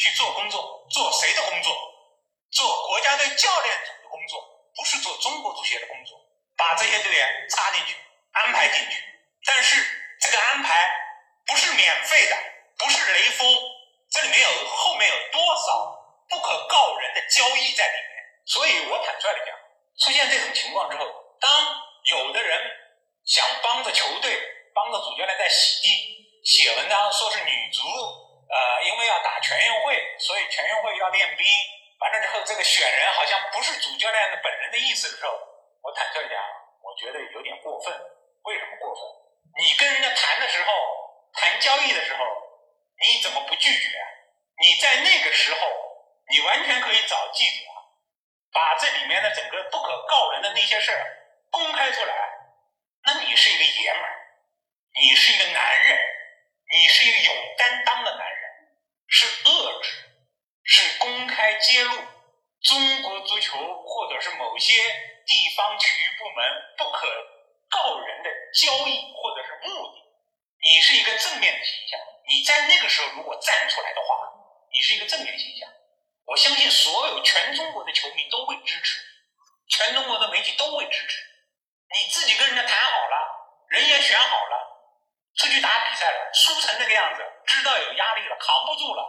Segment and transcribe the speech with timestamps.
[0.00, 1.76] 去做工作，做谁的工作？
[2.50, 4.40] 做国家队教练组的工作，
[4.74, 6.18] 不是做中国足协的工作。
[6.56, 7.96] 把这些队员插进去，
[8.32, 9.02] 安排进去。
[9.44, 9.76] 但是
[10.20, 10.90] 这个安排
[11.46, 12.36] 不是免费的，
[12.78, 13.46] 不是雷锋，
[14.10, 15.96] 这里面有后面有多少
[16.28, 18.10] 不可告人的交易在里面？
[18.46, 19.56] 所以我坦率的讲，
[20.00, 21.04] 出现这种情况之后，
[21.40, 21.50] 当
[22.04, 22.58] 有的人
[23.24, 24.38] 想帮着球队、
[24.74, 27.82] 帮着主教练在洗地，写文章说是女足，
[28.50, 31.46] 呃，因为要打全运会，所以全运会要练兵，
[32.00, 35.32] 完了之后这个选人好像不是主教练的本人的意思的时候，
[35.82, 36.42] 我坦率讲，
[36.82, 37.94] 我觉得有点过分。
[38.42, 39.02] 为什么过分？
[39.62, 40.72] 你跟人家谈的时候，
[41.32, 42.24] 谈交易的时候，
[42.98, 43.88] 你怎么不拒绝？
[44.58, 45.60] 你在那个时候，
[46.28, 47.64] 你完全可以找记者，
[48.52, 51.06] 把这里面的整个不可告人的那些事儿
[51.50, 52.14] 公开出来。
[53.04, 54.16] 那你是一个爷们儿，
[54.94, 55.98] 你是一个男人，
[56.72, 58.50] 你是一个有担当的男人，
[59.08, 59.90] 是遏制，
[60.62, 61.96] 是公开揭露
[62.62, 64.72] 中国足球或者是某些
[65.26, 66.46] 地方体育部门
[66.78, 67.08] 不可
[67.68, 70.00] 告人的交易或者是目的。
[70.62, 74.30] 你是一个正面的形象，你在那个时候如果站出来的话，
[74.72, 75.68] 你是一个正面形象。
[76.26, 79.00] 我相信所有全中国的球迷都会支持，
[79.68, 81.18] 全中国的媒体都会支持。
[81.90, 84.69] 你自己跟人家谈好了，人也选好了，
[85.36, 89.02] 出去打比赛了，输成那个样子，知道有压力了，扛不住了，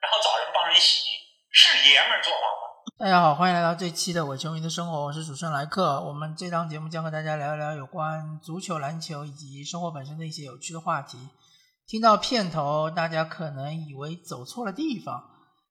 [0.00, 1.10] 然后找人帮人洗，
[1.50, 2.64] 是爷们儿做法吗？
[2.98, 6.02] 大家好，欢迎来到这期的我球迷的生活，我是主持人莱克。
[6.02, 11.18] 我们这档节目将和大家聊一聊有关足球、篮球以及生活本身的一些有趣的话题。
[11.86, 15.22] 听到片头，大家可能以为走错了地方，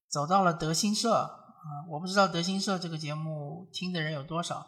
[0.09, 4.65] 走到了德新社啊、我不知道德新社这个节目听的人有多少，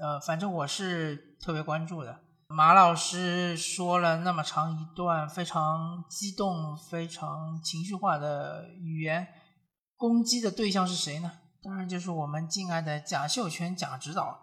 [0.00, 2.25] 呃，反正我是特别关注的。
[2.48, 9.26] 马老师说了那么长一段非常激动、非常情绪化的语言，
[9.96, 11.32] 攻击的对象是谁呢？
[11.62, 14.38] 当然就是我们敬爱的贾秀全贾指导。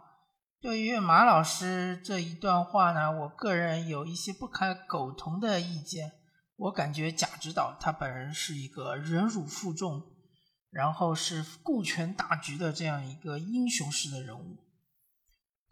[0.59, 6.11] 对于马老师这一段话呢，我个人有一些不可苟同的意见。
[6.57, 10.03] 我感觉贾指导他本人是一个忍辱负重，
[10.69, 14.57] 然后是顾全大局的这样一个英雄式的人物。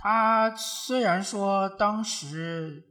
[0.03, 2.84] 他虽然说当时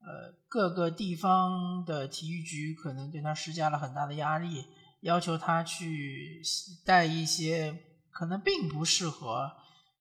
[0.00, 4.64] 呃各个地方的体育局可能对他施加了很大的压力，
[5.02, 6.42] 要求他去
[6.84, 7.72] 带一些
[8.10, 9.52] 可能并不适合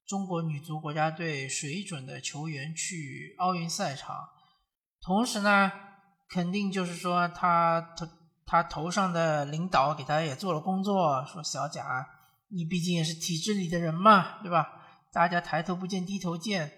[0.08, 4.28] 中国女足国家队水准的球员去奥运赛场，
[5.00, 5.72] 同时呢，
[6.28, 8.10] 肯定就是说他他
[8.44, 12.08] 他头上的领导给他也做了工作，说小贾，
[12.50, 14.82] 你毕竟也是体制里的人嘛，对吧？
[15.16, 16.70] 大家抬头不见低头见，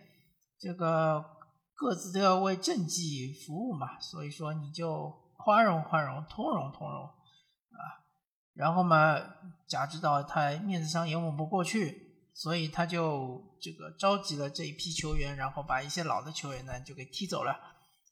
[0.60, 1.26] 这个
[1.74, 8.06] 各自都要为政绩服务嘛，所以说你就宽容宽容，通融通融啊。
[8.54, 9.20] 然后嘛，
[9.68, 17.58] 贾指导他面子上也抹不过去，所以他就这个召集了这一批球员，然后把一些老的球员呢就给踢走了，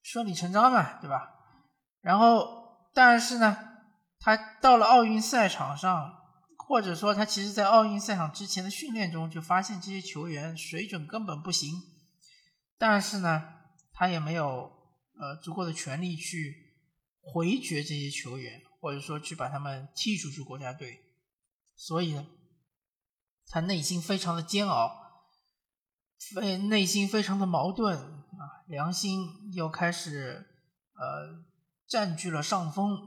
[0.02, 1.36] 顺理成章嘛，对吧？
[2.02, 3.56] 然后但是呢，
[4.20, 6.25] 他到了奥运赛场上。
[6.68, 11.72] 或者说，他其实，在奥运赛场之前的训练中就发现这些球员水准根本不行，
[12.78, 13.44] 但是呢，
[13.94, 14.72] 他也没有
[15.20, 16.76] 呃足够的权利去
[17.22, 21.02] 回绝这些球员，或者说去把他们踢出去国家队，
[21.76, 22.26] 所以呢，
[23.48, 24.92] 他内心非常的煎熬，
[26.34, 30.48] 非内心非常的矛盾啊，良心又开始
[30.96, 31.46] 呃
[31.88, 32.98] 占据了上风，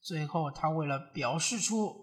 [0.00, 2.01] 最后他为了表示出。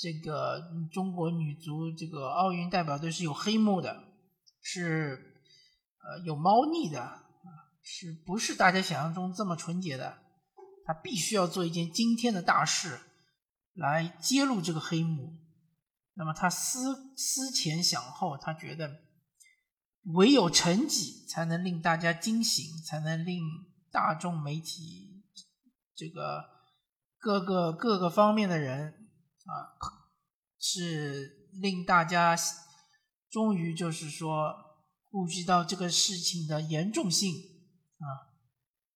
[0.00, 4.02] 这个中国女足这个奥运代表队是有黑幕的，
[4.62, 5.36] 是
[6.02, 7.22] 呃有猫腻的，
[7.82, 10.16] 是不是大家想象中这么纯洁的？
[10.86, 12.98] 他必须要做一件惊天的大事
[13.74, 15.34] 来揭露这个黑幕。
[16.14, 19.02] 那么他思思前想后，他觉得
[20.14, 23.42] 唯有成绩才能令大家惊醒，才能令
[23.90, 25.22] 大众媒体
[25.94, 26.44] 这个
[27.18, 28.99] 各个各个方面的人。
[29.50, 29.74] 啊，
[30.58, 32.36] 是令大家
[33.28, 34.54] 终于就是说
[35.10, 37.34] 顾及到这个事情的严重性
[37.98, 38.30] 啊，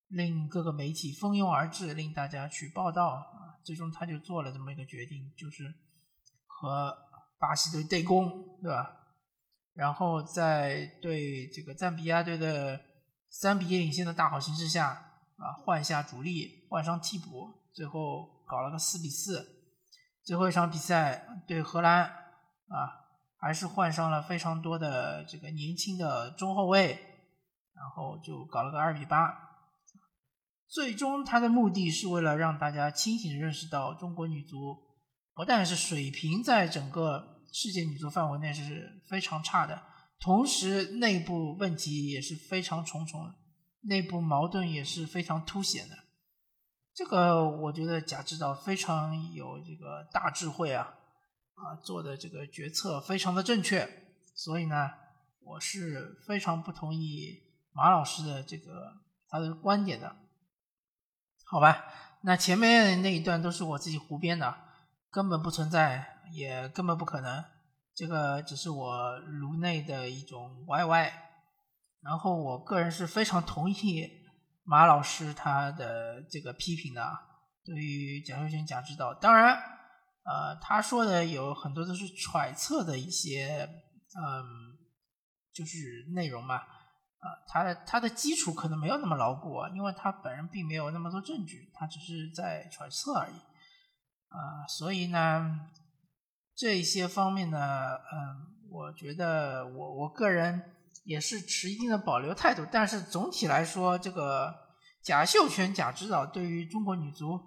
[0.07, 5.75] 令各个媒体蜂拥而至，令大家去报道啊，最终他就做了这么一个决定，就是
[6.47, 6.97] 和
[7.39, 9.01] 巴西队对攻，对吧？
[9.75, 12.81] 然后在对这个赞比亚队的
[13.29, 14.91] 三比一领先的大好形势下
[15.37, 19.54] 啊，换下主力，换上替补，最后搞了个四比四。
[20.25, 23.05] 最后一场比赛对荷兰啊，
[23.37, 26.93] 还是换上了非常多的这个年轻的中后卫，
[27.75, 29.33] 然后就搞了个二比八。
[30.67, 34.77] 最终他的目的是为了让大家清醒认识到中国女足
[35.35, 39.83] 不但是水平在整个世界女足范围内是非常差的，
[40.19, 43.33] 同时内部问题也是非常重重，
[43.83, 45.97] 内部矛盾也是非常凸显的。
[46.95, 50.95] 这个我觉得贾指导非常有这个大智慧啊，
[51.55, 53.89] 啊做的这个决策非常的正确，
[54.37, 54.91] 所以呢，
[55.41, 57.43] 我是非常不同意
[57.73, 58.93] 马老师的这个
[59.29, 60.15] 他的观点的，
[61.45, 61.85] 好吧？
[62.23, 64.57] 那前面那一段都是我自己胡编的，
[65.11, 67.45] 根本不存在，也根本不可能，
[67.93, 71.13] 这个只是我颅内的一种 YY，
[72.03, 74.24] 然后我个人是非常同意。
[74.67, 77.03] 马老师他的这个批评呢，
[77.65, 79.55] 对于贾秀全、贾指导，当然，
[80.25, 83.69] 呃，他说的有很多都是揣测的一些，
[84.17, 84.77] 嗯，
[85.53, 93.35] 就是内容嘛，啊，他他的基础可能没有那么牢固啊，因为他本人并没有那么多证据，他只是在揣测而已，
[94.29, 95.69] 啊，所以呢，
[96.57, 100.71] 这一些方面呢，嗯，我觉得我我个人。
[101.03, 104.55] 也是持一定的保留态度，但是总体来说，这个
[105.03, 107.41] 贾秀全贾指导对于中国女足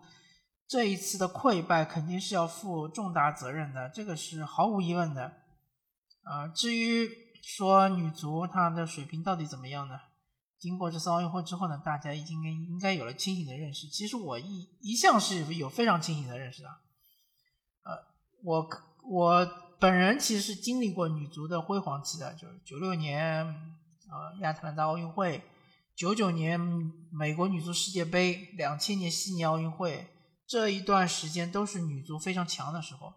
[0.67, 5.23] 这一次的溃败肯定是要负重大责任的，这个是毫无疑问的。
[6.23, 7.09] 啊，至于
[7.41, 9.95] 说女足她的水平到底怎么样呢？
[10.59, 13.87] 经过这次奥运会之后呢，大家已经应该有了清醒的认识。
[13.87, 16.69] 其实我一一向是有非常清醒的认识的。
[17.83, 17.97] 呃，
[18.43, 18.69] 我
[19.09, 19.66] 我。
[19.79, 23.45] 本人其实是经历过女足的辉煌期的，就是九六年
[24.09, 25.43] 呃亚特兰大奥运会，
[25.95, 26.59] 九九年
[27.11, 30.07] 美国女足世界杯，两千年悉尼奥运会
[30.47, 33.13] 这一段时间都是女足非常强的时候，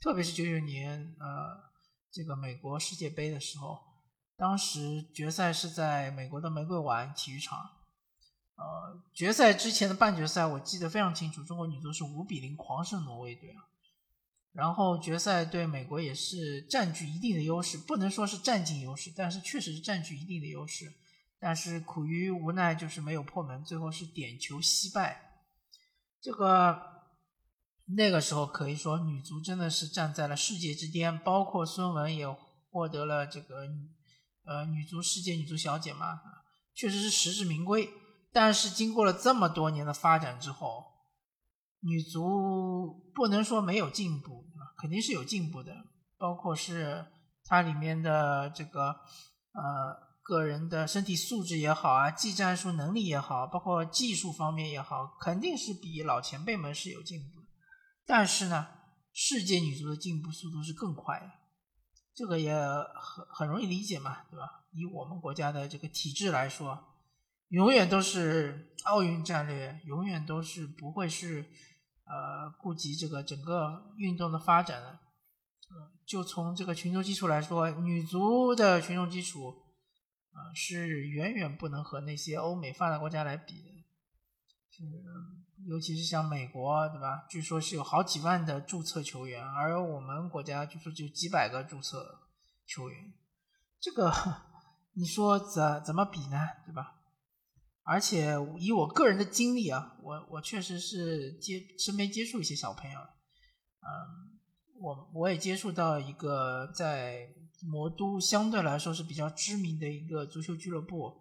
[0.00, 1.58] 特别是九九年呃
[2.12, 3.80] 这个美国世界杯的时候，
[4.36, 7.58] 当时决赛是在美国的玫瑰湾体育场，
[8.54, 13.73] 呃决赛之前的半决赛我记得非常清楚，中国女足是五比零狂胜挪威队啊。
[14.54, 20.94] 然后决赛对美国也是占据一定的优势，不能说是占尽优势，但是确实是占据一定的优势。
[21.40, 25.42] 但是苦于无奈，就是没有破门，最后是点球惜败。
[26.22, 26.80] 这个
[27.96, 32.26] 那个时候可以说女足真的是站在了世界之巅，包括孙雯也
[32.70, 33.68] 获得了这个
[34.46, 36.20] 呃女足世界女足小姐嘛，
[36.74, 37.90] 确实是实至名归。
[38.32, 40.93] 但是经过了这么多年的发展之后，
[41.86, 44.46] 女足不能说没有进步，
[44.78, 45.70] 肯定是有进步的，
[46.16, 47.04] 包括是
[47.44, 48.88] 它里面的这个
[49.52, 57.42] 呃个人的身体素质也好啊，技战术能力也好，包括技术方面也好，肯定是比老前辈们是有进步。
[58.06, 58.66] 但是呢，
[59.12, 61.30] 世界女足的进步速度是更快的，
[62.14, 64.64] 这个也很很容易理解嘛，对吧？
[64.72, 66.82] 以我们国家的这个体制来说，
[67.48, 71.44] 永远都是奥运战略，永远都是不会是。
[72.04, 74.98] 呃，顾及这个整个运动的发展呢，
[75.70, 79.48] 呃，就从这个群众基础来说，女足的群众基础，
[80.32, 83.70] 呃，是远远不能和那些欧美发达国家来比的，
[84.70, 84.84] 是，
[85.66, 87.24] 尤其是像美国，对吧？
[87.30, 92.20] 据说是有好几万的注册球员，而我们国家据说只有几百个注册
[92.66, 93.14] 球员，
[93.80, 94.12] 这个
[94.92, 96.36] 你说怎怎么比呢？
[96.66, 97.00] 对吧？
[97.86, 104.40] 而且以我个人的经历啊，我我确实是接身边接触一些小朋友，嗯，
[104.80, 107.28] 我我也接触到一个在
[107.62, 111.12] 魔都相对来说是比较知名的一个足球俱乐部，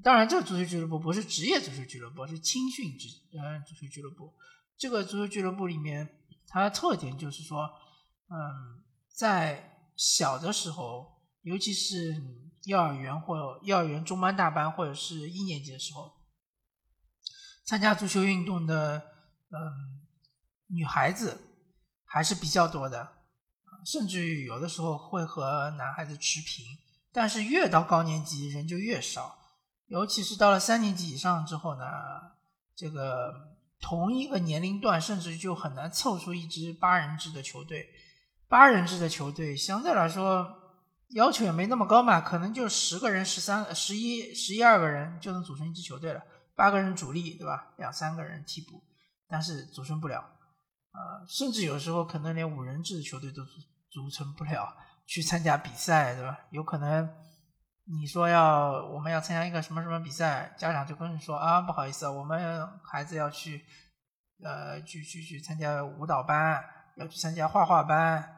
[0.00, 4.32] 当然这个足球俱乐部不是职业足球俱乐部，是青训职嗯足球俱乐部。
[4.76, 6.08] 这个足球俱乐部里面，
[6.46, 7.68] 它的特点就是说，
[8.30, 12.46] 嗯，在小的时候，尤其是。
[12.68, 16.12] 幼儿园或幼儿园中班、大班，或者是一年级的时候，
[17.64, 18.98] 参加足球运动的，
[19.48, 20.04] 嗯，
[20.66, 21.40] 女孩子
[22.04, 23.08] 还是比较多的，
[23.86, 26.62] 甚至于有的时候会和男孩子持平。
[27.10, 29.38] 但是越到高年级人就越少，
[29.86, 31.86] 尤其是到了三年级以上之后呢，
[32.76, 33.32] 这个
[33.80, 37.88] 同一个年龄段，甚至就很难凑出一支八人制的球队。
[38.46, 40.67] 八人制的球队相对来说。
[41.14, 46.22] 要求也没那么高嘛，可能就十个人、十三、十一、十一二个人就能组成一支球队了。
[46.54, 47.68] 八个人主力，对吧？
[47.76, 48.82] 两三个人替补，
[49.28, 50.18] 但是组成不了。
[50.92, 53.52] 呃，甚至有时候可能连五人制的球队都组
[53.90, 56.38] 组成不了，去参加比赛，对吧？
[56.50, 57.08] 有可能
[57.84, 63.64] 你说要我们要参加一个什么什么比赛，家长就跟你说啊，不好意思，我们孩子要去，
[64.42, 66.62] 呃，去去去参加舞蹈班，
[66.96, 68.37] 要去参加画画班。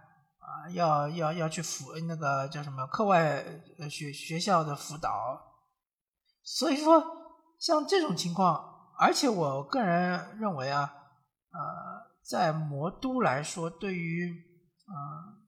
[0.51, 3.45] 啊，要要要去辅那个叫什么课外
[3.89, 5.11] 学学校的辅导，
[6.43, 7.01] 所以说
[7.61, 10.93] 像这种情况，而且我个人认为啊，
[11.53, 11.61] 呃，
[12.29, 14.35] 在魔都来说，对于
[14.89, 14.95] 呃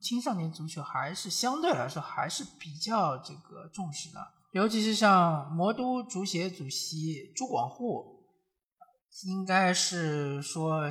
[0.01, 4.19] 青少年足球还是相对来说还是比较这个重视的，
[4.53, 8.23] 尤其是像魔都足协主席朱广沪，
[9.25, 10.89] 应该是说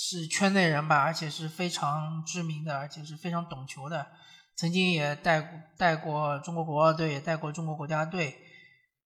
[0.00, 4.06] 是圈内人吧，而且是非常知名的，而且是非常懂球的。
[4.54, 8.38] 曾经也带带过中国国奥队，也带过中国国家队，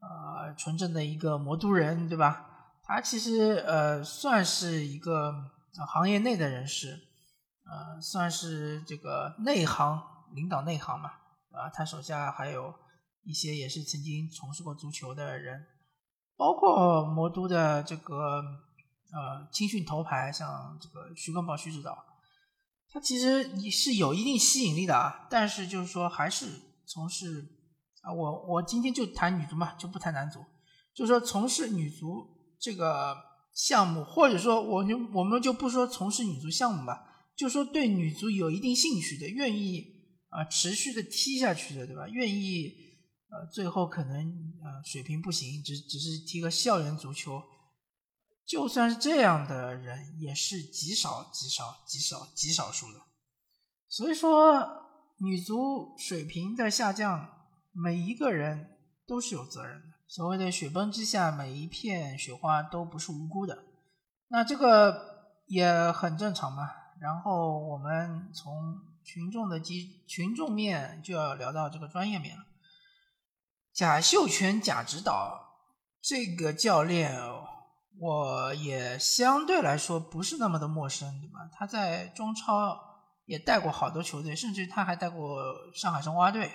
[0.01, 2.47] 呃，纯正的一个魔都人，对吧？
[2.83, 5.33] 他其实呃算是一个
[5.89, 6.91] 行业内的人士，
[7.65, 9.99] 呃，算是这个内行
[10.35, 11.09] 领导内行嘛，
[11.53, 12.75] 啊，他手下还有
[13.25, 15.65] 一些也是曾经从事过足球的人，
[16.37, 18.43] 包括魔都的这个
[19.13, 21.97] 呃青训头牌，像这个徐根宝徐指导。
[22.89, 26.47] 他其实你是有一定吸引力的啊，但是就是说还是
[26.87, 27.47] 从事
[28.03, 30.41] 啊，我我今天就谈女足嘛，就不谈男足，
[30.95, 32.27] 就是说从事女足
[32.61, 33.17] 这个
[33.55, 37.03] 项目，或者说我就我们就不说从事女足项目吧，
[37.35, 39.87] 就说对女足有一定兴趣的，愿意
[40.29, 42.07] 啊持续的踢下去的，对吧？
[42.09, 42.75] 愿意
[43.31, 44.15] 呃最后可能
[44.63, 47.43] 呃水平不行，只只是踢个校园足球。
[48.45, 53.01] 就算是这样的人，也是极少、极少、极少、极少数的。
[53.89, 54.69] 所以说，
[55.19, 57.29] 女足水平的下降，
[57.71, 59.87] 每一个人都是有责任的。
[60.09, 63.65] 所谓的“雪崩之下，每一片雪花都不是无辜的”，
[64.29, 66.69] 那这个也很正常嘛。
[67.01, 72.45] 然后我们从群众的基群众面就要聊到这个专业面了。
[73.73, 75.57] 贾秀全、贾指导
[76.03, 77.19] 这个教练。
[77.19, 77.49] 哦
[77.99, 81.49] 我也相对来说不是那么的陌生，对吧？
[81.53, 82.77] 他在中超
[83.27, 85.41] 也带过好多球队，甚至他还带过
[85.75, 86.51] 上海申花队。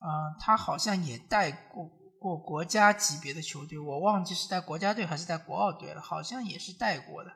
[0.00, 7.30] 嗯，他好像也带过过国家级别的球队，我忘记是带国家队还是带国奥队了，好像也是带过的。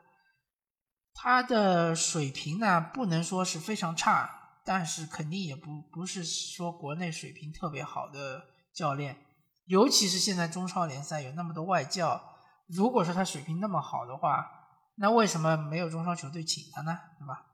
[1.13, 9.17] 他的水平呢，不能说是非常差，但是肯定也不不是说国内水平特别好的教练，
[9.65, 12.21] 尤其是现在中超联赛有那么多外教。
[12.69, 14.47] 如果说他水平那么好的话，
[14.95, 16.99] 那为什么没有中超球队请他呢？
[17.17, 17.47] 对吧？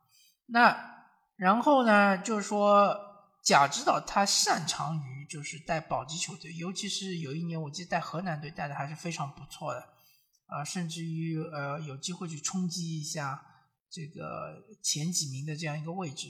[0.48, 0.78] 那
[1.38, 2.94] 然后呢，就是说
[3.44, 9.80] 贾指导他擅长于就是带保级球队，尤其是有一年我记得带河南队带的还是非常不错的，
[10.48, 13.42] 啊，甚至于呃有机会去冲击一下
[13.90, 16.28] 这个前几名的这样一个位置。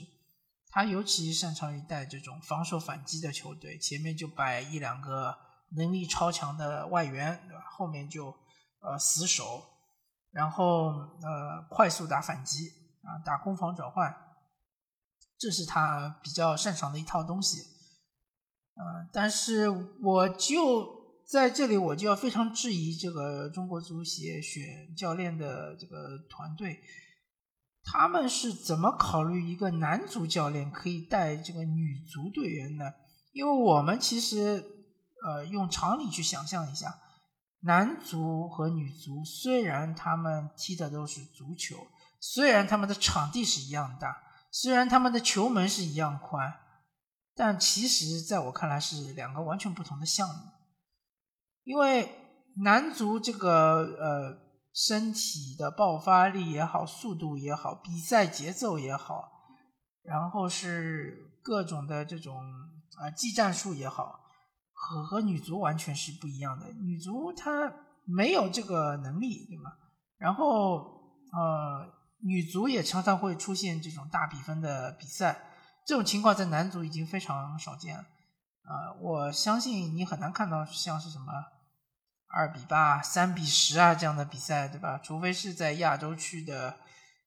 [0.70, 5.36] 他尤其擅长于带这种防守反击的球队，前面就摆一两个
[5.76, 7.64] 能力超强的外援，对吧？
[7.70, 8.32] 后面就。
[8.80, 9.62] 呃，死守，
[10.30, 10.88] 然后
[11.22, 12.68] 呃，快速打反击
[13.02, 14.14] 啊，打攻防转换，
[15.38, 17.58] 这是他比较擅长的一套东西。
[18.74, 19.68] 呃，但是
[20.02, 26.80] 我就在这里，我就要非常质疑这个中国足协选教练的这个团队，
[27.82, 32.84] 他们是怎么考虑一个男足教练可以带这个女足队员呢？
[33.32, 34.62] 因为我们其实
[35.26, 37.00] 呃，用常理去想象一下。
[37.60, 41.88] 男足和女足虽然他们踢的都是足球，
[42.20, 44.16] 虽然他们的场地是一样大，
[44.52, 46.54] 虽然他们的球门是一样宽，
[47.34, 50.34] 但其实在我看来是两个完全不同的项目。
[51.64, 52.08] 因为
[52.58, 54.38] 男足这个呃
[54.72, 59.32] 身体的爆发力也好，速度也好，比赛节奏也好，
[60.02, 62.40] 然后是各种的这种
[62.98, 64.20] 啊技战术也好。
[64.78, 67.72] 和和女足完全是不一样的，女足她
[68.04, 69.72] 没有这个能力，对吗？
[70.18, 70.76] 然后
[71.32, 75.44] 呃，女足也常常会出现这种大比分的比赛，
[75.86, 78.02] 这种情况在男足已经非常少见了。
[78.02, 81.32] 啊，我相信你很难看到像是什么
[82.28, 85.00] 二比八、三比十啊这样的比赛，对吧？
[85.02, 86.76] 除非是在亚洲区的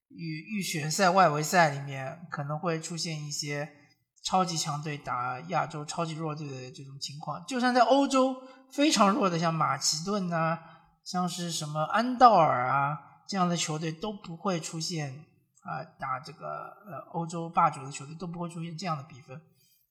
[0.10, 3.79] 预预选赛、外围赛里面，可能会出现一些。
[4.24, 8.36] 超级强队打亚洲超级弱队的这种情况，就算在欧洲
[8.72, 10.60] 非常弱的，像马其顿啊，
[11.04, 15.26] 像是什么安道尔啊这样的球队都不会出现
[15.64, 19.42] 啊，打这个呃欧洲霸主的球队都不会出现这样的比分。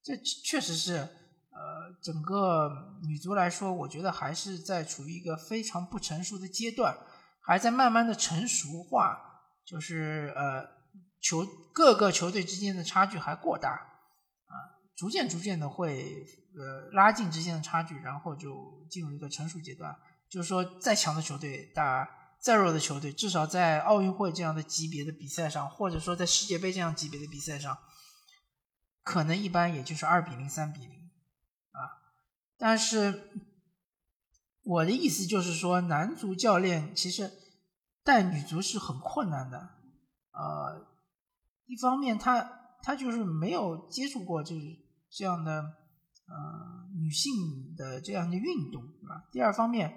[0.04, 2.70] 这确实是呃整个
[3.02, 6.96] 女足来说，我觉得还是在处于一个非常不成熟的阶段，
[7.40, 9.18] 还在慢慢的成熟化，
[9.66, 10.64] 就是呃
[11.20, 11.44] 球
[11.74, 13.86] 各个球队之间的差距还过大。
[14.98, 16.26] 逐渐逐渐的会
[16.58, 19.96] 呃拉近之间的差距，然后就进入一个成熟阶段。
[20.28, 22.08] 就是说，再强的球队打
[22.42, 27.78] 再弱的球队，至少在奥运会这样的级别的比赛上，或者说在世界杯这样级别的比赛上，
[29.04, 30.90] 可能一般也就是二比零、三比零
[31.70, 31.78] 啊。
[32.58, 33.30] 但是
[34.64, 37.30] 我的意思就是说，男足教练其实
[38.02, 39.76] 带女足是很困难的。
[40.32, 40.88] 呃，
[41.66, 44.66] 一方面他他就是没有接触过就是
[45.10, 45.60] 这样的
[46.26, 49.24] 呃女性的这样的运动，对吧？
[49.32, 49.92] 第二方面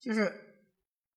[0.00, 0.32] 就是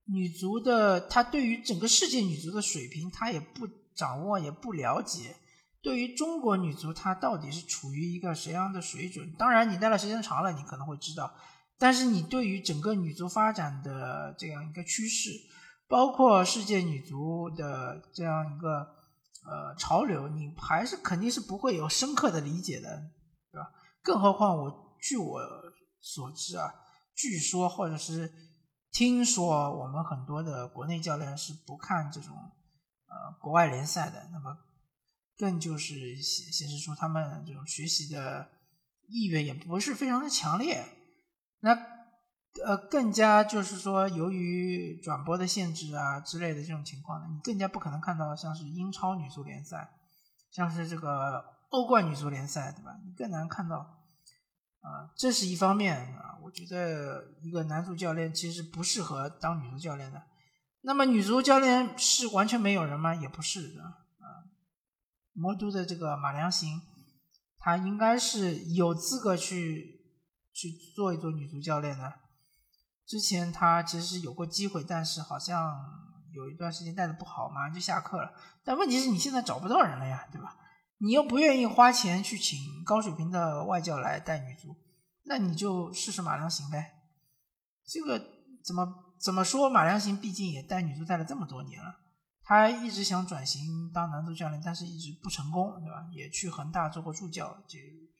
[0.06, 5.36] 女足的，她对于整个世界女足的水平，她也不掌握，也不了解。
[5.82, 9.32] 对于中国女足，她到底是处于一个什么样的水准？
[9.38, 11.34] 当然，你待的时间长了，你可能会知道。
[11.78, 15.30] 但是，你对于整个女足发展的这样一个趋势，
[15.88, 18.80] 包括世界女足的这样一个
[19.46, 23.02] 呃潮流，你还是肯定是不会有深刻的理解的，
[24.10, 25.40] 更何况，我据我
[26.02, 26.74] 所知啊，
[27.16, 28.34] 据说或者是
[28.92, 34.58] 听说，我们很多的国内教练是不看这种呃国外联赛的，那么。
[35.38, 38.50] 更就是显显示出他们这种学习的
[39.08, 40.84] 意愿也不是非常的强烈，
[41.62, 41.72] 那
[42.66, 49.90] 呃更加就是说由于转播的限制啊之类的这种情况呢，你更加不可能看到像是英超女足联赛，
[50.52, 53.00] 像是这个欧冠女足联赛，对吧？
[53.06, 53.99] 你更难看到
[54.82, 56.40] 啊，这是一方面啊。
[56.44, 60.24] 我觉得一个男足教练其实不适合当女足教练的。
[60.82, 63.14] 那么女足教练是完全没有人吗？
[63.14, 63.84] 也不是的。
[65.34, 66.82] 魔都的这个马良行，
[67.60, 70.02] 他应该是有资格去
[70.54, 72.14] 去做一做女足教练的。
[73.06, 75.80] 之前他其实有过机会，但是好像
[76.34, 78.34] 有一段时间带的不好，马上就下课了。
[78.64, 80.58] 但问题是你现在找不到人了呀，对吧？
[81.00, 84.76] 你又不愿意花钱去请高水平的外教来带女足，
[85.24, 86.94] 那你就试试马良行呗。
[87.86, 88.20] 这个
[88.64, 88.86] 怎么
[89.20, 89.70] 怎么说？
[89.70, 91.96] 马良行毕竟也带女足带了这么多年了。
[92.44, 96.08] 他一直想转型当男足教练，但是一直不成功，对吧？
[96.12, 97.78] 也去恒大做过助教，就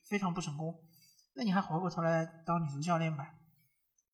[0.08, 0.74] 非常不成功。
[1.34, 3.34] 那你还回过头来当女足教练吧？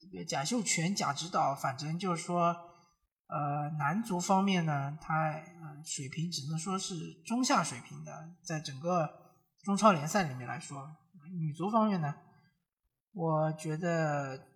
[0.01, 2.57] 这个贾秀全贾指导，反正就是说，
[3.29, 5.33] 呃，男足方面呢，他
[5.85, 9.09] 水平只能说是中下水平的，在整个
[9.63, 10.97] 中超联赛里面来说，
[11.39, 12.15] 女足方面呢，
[13.13, 14.47] 我觉得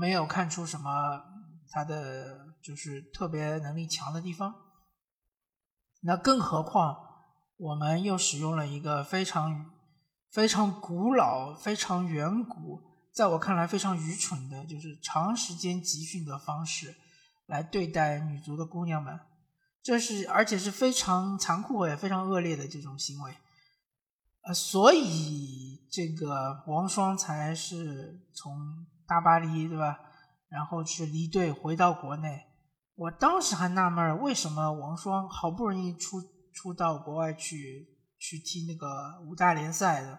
[0.00, 1.30] 没有看出什么。
[1.74, 4.54] 他的就是特别能力强的地方，
[6.02, 6.94] 那更何况
[7.56, 9.70] 我们又使用了一个非常
[10.30, 12.82] 非常古老、非常远古，
[13.14, 16.94] 在我看来非常愚蠢的，就是长时间集训的方式
[17.52, 19.20] 来对待女足的姑娘们，
[19.82, 23.36] 这是而且是非常残酷也非常恶劣的这种行为，
[24.44, 28.56] 呃，所以这个王霜才是从
[29.06, 29.98] 大巴黎，对吧？
[30.48, 32.46] 然后去离队回到国内，
[32.94, 36.22] 我当时还纳闷为什么王霜好不容易出
[36.54, 37.86] 出到国外去
[38.18, 40.18] 去踢那个五大联赛的，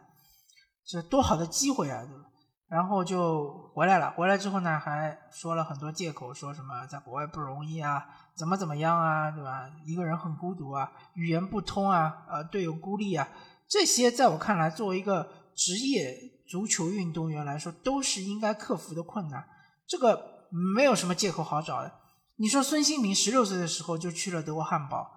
[0.85, 2.25] 这多好的机会啊，对吧？
[2.73, 8.03] 然后就回来了，回来之后呢，还说了很多借口，说什么在国外不容易啊，
[8.35, 9.69] 怎么怎么样啊，对吧？
[9.85, 13.29] 一个人很孤独啊，语言不通啊，呃，队友孤立啊，
[13.69, 16.17] 这些在我看来，作为一个职业
[16.49, 19.47] 足球运动员来说，都是应该克服的困难。
[19.85, 21.93] 这个没有什么借口好找的。
[22.37, 25.07] 你说孙兴民十六岁的时候就去了德国汉堡，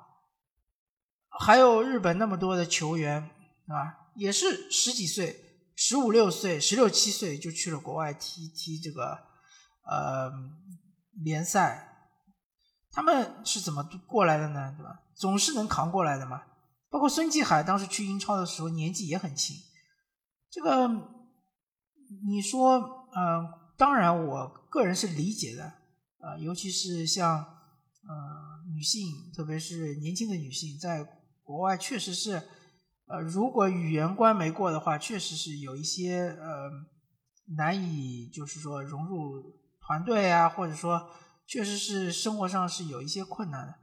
[1.41, 3.31] 还有日本那么多的球员，
[3.69, 5.46] 啊，也是十几岁、
[5.77, 9.17] 十五六岁、十六七岁就去了国外踢踢这个
[9.85, 10.33] 呃
[11.23, 12.11] 联赛。
[12.91, 14.75] 他们是怎么过来的呢？
[14.77, 15.03] 对吧？
[15.15, 16.43] 总是能扛过来的嘛。
[16.91, 19.55] 包括孙继海当时去英超的时候年纪也很轻。
[20.51, 20.89] 这个
[22.27, 23.67] 你说，嗯。
[23.79, 25.65] 当然，我个人是理解的，
[26.19, 27.37] 啊，尤其是像，
[28.09, 31.07] 呃，女性，特别是年轻的女性，在
[31.45, 32.43] 国外确实是，
[33.07, 36.71] 呃，如果语言关没过的话，确实是有一些呃
[37.57, 39.43] 难以，就是说融入
[39.81, 41.09] 团队啊，或者说
[41.47, 43.75] 确实是生活上是有一些困难的，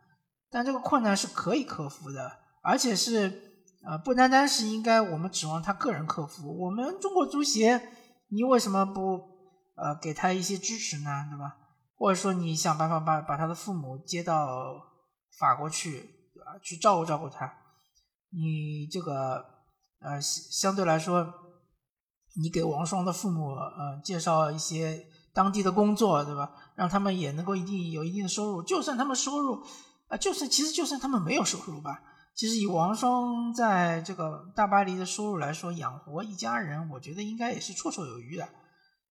[0.49, 7.81] 但这个困难是可以克服的，而且是，呃，不单单是应该我们指望他个人克服，我们中国足协，
[8.29, 9.31] 你为什么不？
[9.75, 11.55] 呃，给他一些支持呢，对吧？
[11.95, 14.71] 或者说你想办法把把他的父母接到
[15.39, 15.99] 法国去，
[16.31, 16.59] 对吧？
[16.62, 17.51] 去照顾照顾他。
[18.36, 19.46] 你这个
[20.00, 21.34] 呃，相对来说，
[22.36, 26.52] 你给王双的父母呃介绍一些当地的工作，对吧？
[26.76, 28.63] 让他们也能够一定有一定的收入。
[28.63, 29.63] 就算他们收入
[30.08, 32.02] 啊，就算其实就算他们没有收入吧，
[32.36, 38.50] 其实以王双在这个大巴黎的收入来说，养活一家人，我觉得应该也是绰绰有余的。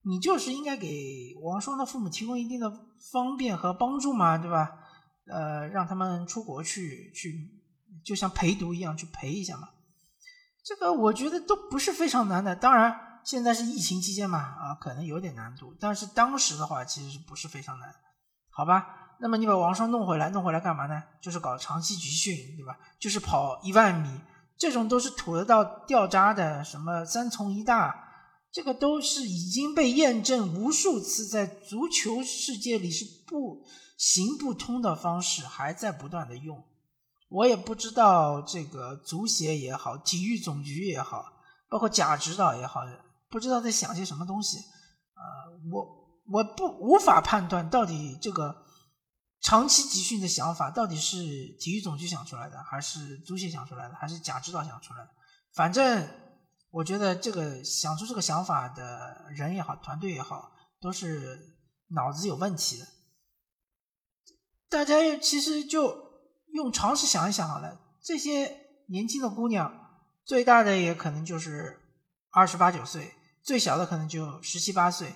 [0.04, 2.68] 你就是应该给王双的父母提供一定的
[3.12, 4.78] 方便和帮助嘛，对吧？
[5.26, 7.61] 呃，让他们出国去去，
[8.04, 9.68] 就像陪读一样去陪一下嘛。
[10.64, 12.54] 这个我觉得都不是非常难的。
[12.54, 15.74] 当然，现在是疫情期间嘛，啊，可能有点难度。
[15.80, 17.92] 但是当时的话，其实是不是非常难？
[18.50, 18.86] 好吧？
[19.20, 21.02] 那么你把王霜弄回来，弄回来干嘛呢？
[21.20, 22.76] 就是搞长期集训，对吧？
[22.98, 24.20] 就是跑一万米，
[24.58, 27.94] 这种都是土得到掉渣的，什么三从一大，
[28.52, 33.64] 这个都是已经被验证无数次，在足球世界里是不
[33.96, 36.64] 行不通的方式，还在不断的用。
[37.32, 41.24] 我也不知道这个足协也好，体育总局也好，
[41.70, 42.82] 包括贾指导也好，
[43.30, 44.58] 不知道在想些什么东西。
[44.58, 45.22] 呃，
[45.72, 45.82] 我
[46.30, 48.54] 我不无法判断到底这个
[49.40, 51.16] 长期集训的想法到底是
[51.58, 55.10] 体育总局想出来的，还是足协想出来的，还是贾指导想出来的。
[55.54, 56.06] 反正
[56.70, 61.56] 我觉得这个想出这个想法的人也好，团队也好，都是
[61.88, 62.86] 脑子有问题的。
[64.68, 66.01] 大家其实就。
[66.52, 69.72] 用常识想一想好了，这些年轻的姑娘，
[70.24, 71.80] 最大的也可能就是
[72.30, 75.14] 二十八九岁，最小的可能就十七八岁，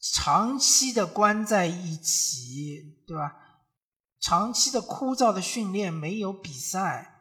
[0.00, 3.36] 长期的关在一起，对吧？
[4.20, 7.14] 长期的枯燥的训练，没有比赛，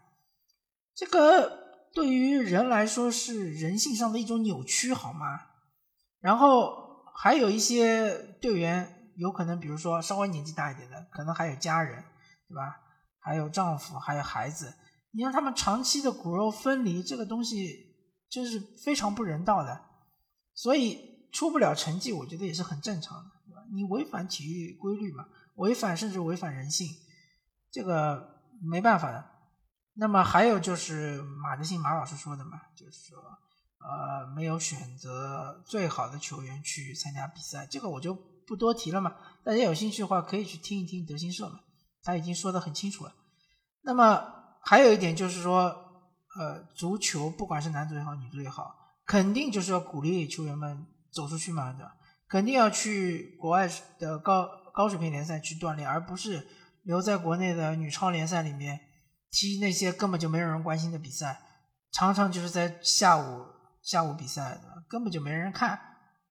[0.95, 5.41] 这个对于人来说是人性上的一种扭曲，好吗？
[6.19, 12.03] 然后还有一些队员，有可能比如说稍微年纪大一点的，可能还有家人，
[12.47, 12.79] 对吧？
[13.23, 14.73] 还有丈夫，还有孩子，
[15.11, 17.95] 你让他们长期的骨肉分离，这个东西
[18.29, 19.81] 就是非常不人道的，
[20.53, 23.63] 所以出不了成绩，我觉得也是很正常的，对吧？
[23.71, 26.89] 你违反体育规律嘛，违反甚至违反人性，
[27.71, 29.23] 这个没办法的。
[29.95, 33.19] 那么还有就是马德兴马老师说的嘛，就是说，
[33.77, 38.13] 呃，没有选择最好的球员去参加比赛，这个我就
[38.47, 39.15] 不多提了嘛。
[39.43, 41.59] 大家有兴趣的话，可以去听一听德兴社嘛。
[42.03, 43.13] 他已经说得很清楚了。
[43.81, 44.23] 那么
[44.61, 45.73] 还有一点就是说，
[46.37, 51.95] 呃，足球不管是男足也好，女足也好，肯定就是要鼓励球员们走出去嘛对吧，
[52.29, 56.47] 肯定要去国外的高高水平联赛去锻炼，而不是
[56.83, 58.79] 留在国内的女超联赛里面
[59.31, 61.41] 踢那些根本就没有人关心的比赛，
[61.91, 63.45] 常常就是在下午
[63.81, 65.79] 下午比赛，根本就没人看。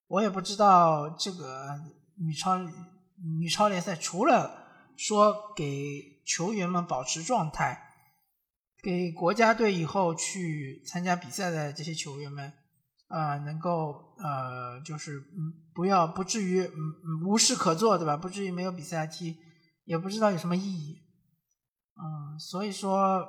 [0.08, 1.78] 我也不知道这个
[2.18, 2.58] 女超
[3.38, 4.61] 女超联赛除了。
[5.02, 7.76] 说给球员们保持状态，
[8.80, 12.52] 给国家队以后去参加比赛的这些球员们，
[13.08, 18.16] 啊，能够呃，就是嗯，不要不至于嗯无事可做，对吧？
[18.16, 19.36] 不至于没有比赛踢，
[19.86, 21.02] 也不知道有什么意义。
[21.96, 23.26] 嗯，所以说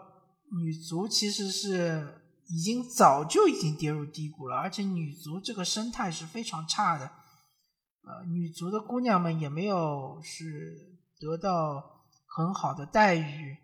[0.62, 7.06] 女足其实是已经早就已经跌入低谷了，而且女足这个生态是非常差的。
[8.04, 10.93] 呃，女足的姑娘们也没有是。
[11.24, 13.56] 得到很好的待遇，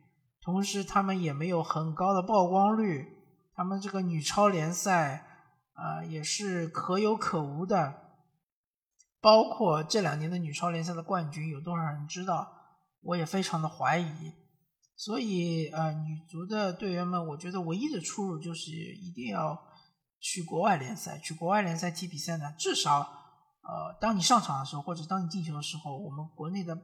[0.41, 3.05] 同时他们也没有很高的曝光率。
[3.53, 5.25] 他们这个女超联赛
[5.73, 7.93] 啊，也是可有可无的。
[9.19, 12.49] 包括这两年的女超联赛的冠军，有多少人知道？
[13.01, 14.31] 我也非常的怀疑。
[14.95, 19.59] 所以，呃，女足的队员们，我觉得唯一的出路就是一定要
[20.21, 22.53] 去国外联赛，去国外联赛踢比赛呢。
[22.57, 26.77] 至少，呃，当你上场的时候，或者当你进球的时候，我们国内的。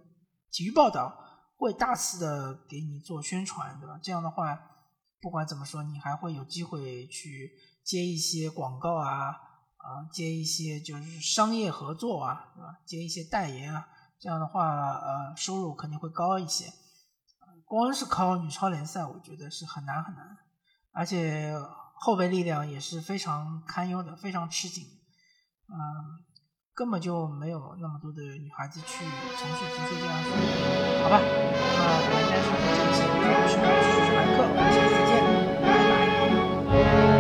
[0.56, 1.14] 体育报道
[1.58, 4.00] 会大肆的给你做宣传，对吧？
[4.02, 4.58] 这样的话，
[5.20, 7.52] 不管怎么说，你还会有机会去
[7.84, 9.32] 接一些广告啊，
[9.76, 12.80] 啊，接一些就是商业合作啊，对吧？
[12.86, 13.86] 接一些代言啊，
[14.18, 16.72] 这样的话，呃，收入肯定会高一些。
[17.66, 20.38] 光是靠女超联赛，我觉得是很难很难，
[20.94, 21.54] 而且
[21.96, 24.86] 后备力量也是非常堪忧的，非常吃紧，
[25.68, 26.24] 嗯。
[26.76, 29.06] 根本就没有那么多的女孩子去
[29.38, 30.30] 从事足球这样子
[31.02, 31.22] 好吧
[31.78, 35.16] 那么本期的视频就到此结束我是哥我们下期再见。
[35.62, 37.15] 拜拜。